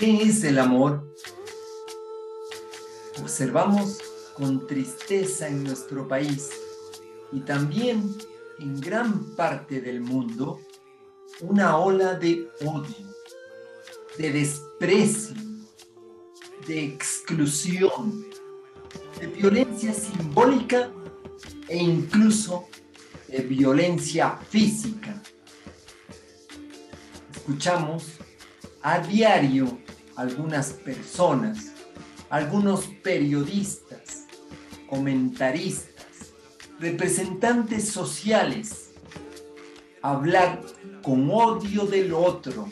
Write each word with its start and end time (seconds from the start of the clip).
¿Qué 0.00 0.22
es 0.22 0.44
el 0.44 0.58
amor? 0.58 1.14
Observamos 3.20 3.98
con 4.34 4.66
tristeza 4.66 5.46
en 5.46 5.62
nuestro 5.62 6.08
país 6.08 6.48
y 7.32 7.40
también 7.40 8.16
en 8.60 8.80
gran 8.80 9.36
parte 9.36 9.82
del 9.82 10.00
mundo 10.00 10.58
una 11.42 11.76
ola 11.76 12.14
de 12.14 12.48
odio, 12.62 13.14
de 14.16 14.32
desprecio, 14.32 15.36
de 16.66 16.82
exclusión, 16.82 18.24
de 19.20 19.26
violencia 19.26 19.92
simbólica 19.92 20.90
e 21.68 21.76
incluso 21.76 22.68
de 23.28 23.42
violencia 23.42 24.38
física. 24.48 25.22
Escuchamos 27.36 28.18
a 28.82 29.00
diario 29.00 29.78
algunas 30.16 30.72
personas, 30.72 31.72
algunos 32.28 32.86
periodistas, 33.02 34.26
comentaristas, 34.88 36.32
representantes 36.78 37.88
sociales, 37.88 38.90
hablar 40.02 40.62
con 41.02 41.30
odio 41.30 41.84
del 41.84 42.12
otro, 42.12 42.68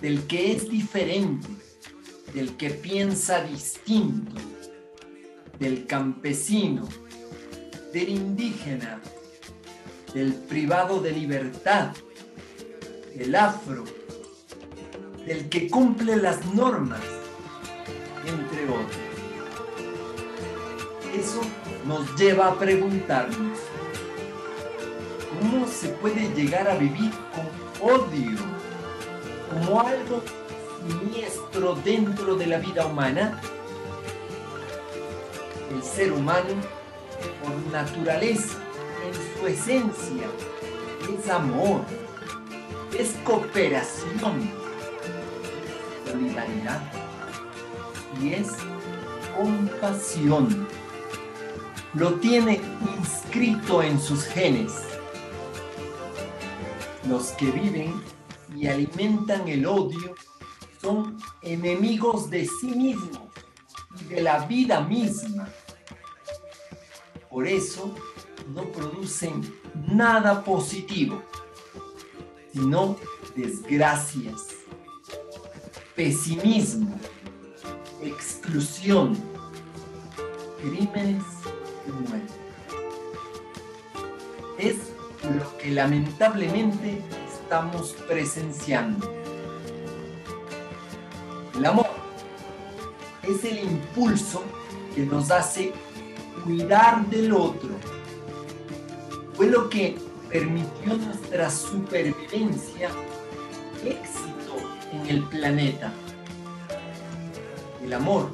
del 0.00 0.26
que 0.26 0.52
es 0.52 0.68
diferente, 0.68 1.48
del 2.34 2.56
que 2.56 2.70
piensa 2.70 3.42
distinto, 3.44 4.40
del 5.58 5.86
campesino, 5.86 6.88
del 7.92 8.08
indígena, 8.08 9.00
del 10.12 10.34
privado 10.34 11.00
de 11.00 11.12
libertad, 11.12 11.94
del 13.14 13.34
afro, 13.36 13.84
del 15.24 15.48
que 15.48 15.70
cumple 15.70 16.16
las 16.16 16.44
normas, 16.46 17.00
entre 18.26 18.64
otros. 18.64 18.96
Eso 21.16 21.40
nos 21.86 22.16
lleva 22.16 22.48
a 22.48 22.58
preguntarnos, 22.58 23.58
¿cómo 25.40 25.66
se 25.68 25.88
puede 25.88 26.32
llegar 26.34 26.68
a 26.68 26.74
vivir 26.74 27.12
con 27.80 27.90
odio 27.90 28.38
como 29.48 29.80
algo 29.80 30.22
siniestro 30.88 31.76
dentro 31.84 32.34
de 32.34 32.46
la 32.46 32.58
vida 32.58 32.86
humana? 32.86 33.40
El 35.72 35.82
ser 35.82 36.12
humano, 36.12 36.54
por 37.42 37.72
naturaleza, 37.72 38.58
en 39.06 39.40
su 39.40 39.46
esencia, 39.46 40.26
es 41.16 41.30
amor 41.30 41.82
es 42.98 43.12
cooperación, 43.24 44.50
solidaridad 46.10 46.82
y 48.20 48.34
es 48.34 48.48
compasión. 49.36 50.68
Lo 51.94 52.14
tiene 52.14 52.60
inscrito 52.98 53.82
en 53.82 54.00
sus 54.00 54.24
genes. 54.24 54.72
Los 57.08 57.28
que 57.32 57.50
viven 57.50 58.02
y 58.56 58.66
alimentan 58.66 59.48
el 59.48 59.66
odio 59.66 60.14
son 60.80 61.18
enemigos 61.42 62.30
de 62.30 62.46
sí 62.46 62.68
mismos 62.68 63.28
y 64.00 64.04
de 64.14 64.22
la 64.22 64.46
vida 64.46 64.80
misma. 64.80 65.48
Por 67.30 67.46
eso 67.46 67.94
no 68.54 68.62
producen 68.72 69.42
nada 69.88 70.44
positivo 70.44 71.22
sino 72.54 72.96
desgracias, 73.34 74.46
pesimismo, 75.96 76.96
exclusión, 78.00 79.16
crímenes 80.60 81.24
y 81.86 81.90
muerte. 81.90 82.32
Es 84.56 84.76
lo 85.24 85.58
que 85.58 85.72
lamentablemente 85.72 87.02
estamos 87.32 87.92
presenciando. 88.06 89.12
El 91.56 91.66
amor 91.66 91.88
es 93.24 93.44
el 93.44 93.64
impulso 93.64 94.44
que 94.94 95.04
nos 95.04 95.32
hace 95.32 95.72
cuidar 96.44 97.04
del 97.06 97.32
otro. 97.32 97.70
Fue 99.34 99.48
lo 99.48 99.68
que 99.68 100.03
permitió 100.34 100.96
nuestra 100.96 101.48
supervivencia, 101.48 102.90
éxito 103.84 104.56
en 104.90 105.06
el 105.06 105.22
planeta. 105.28 105.92
El 107.84 107.92
amor 107.92 108.30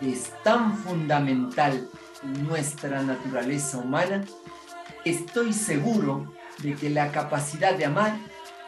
es 0.00 0.32
tan 0.42 0.78
fundamental 0.78 1.90
en 2.22 2.48
nuestra 2.48 3.02
naturaleza 3.02 3.76
humana, 3.76 4.24
estoy 5.04 5.52
seguro 5.52 6.32
de 6.62 6.74
que 6.74 6.88
la 6.88 7.12
capacidad 7.12 7.74
de 7.74 7.84
amar 7.84 8.16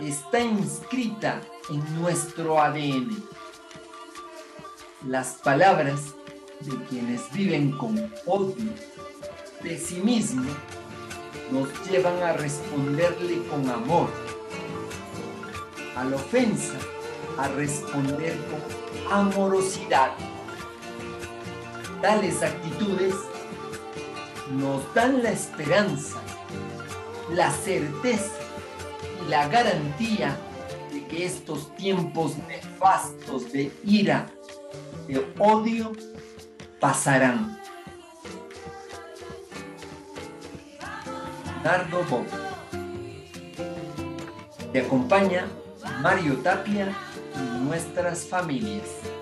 está 0.00 0.40
inscrita 0.40 1.40
en 1.70 2.02
nuestro 2.02 2.60
ADN. 2.60 3.16
Las 5.06 5.34
palabras 5.34 6.16
de 6.62 6.76
quienes 6.86 7.30
viven 7.30 7.78
con 7.78 8.12
odio, 8.26 8.72
pesimismo 9.62 10.50
nos 11.50 11.68
llevan 11.88 12.22
a 12.22 12.32
responderle 12.32 13.42
con 13.48 13.68
amor, 13.70 14.08
a 15.96 16.04
la 16.04 16.16
ofensa, 16.16 16.74
a 17.38 17.48
responder 17.48 18.36
con 18.46 19.12
amorosidad. 19.12 20.12
Tales 22.02 22.42
actitudes 22.42 23.14
nos 24.50 24.82
dan 24.94 25.22
la 25.22 25.30
esperanza, 25.30 26.16
la 27.32 27.50
certeza 27.50 28.32
y 29.24 29.30
la 29.30 29.48
garantía 29.48 30.36
de 30.92 31.06
que 31.06 31.24
estos 31.24 31.74
tiempos 31.76 32.36
nefastos 32.48 33.52
de 33.52 33.72
ira, 33.84 34.26
de 35.08 35.26
odio, 35.38 35.92
pasarán. 36.80 37.65
Bob. 41.66 42.24
Te 44.72 44.82
acompaña 44.82 45.48
Mario 46.00 46.36
Tapia 46.36 46.94
y 47.34 47.64
nuestras 47.64 48.24
familias. 48.24 49.15